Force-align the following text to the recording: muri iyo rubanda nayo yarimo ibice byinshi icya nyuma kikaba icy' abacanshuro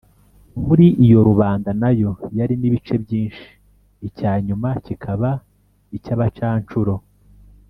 muri 0.65 0.85
iyo 1.05 1.19
rubanda 1.27 1.69
nayo 1.81 2.09
yarimo 2.37 2.65
ibice 2.69 2.95
byinshi 3.03 3.43
icya 4.07 4.31
nyuma 4.45 4.69
kikaba 4.85 5.29
icy' 5.97 6.13
abacanshuro 6.15 6.95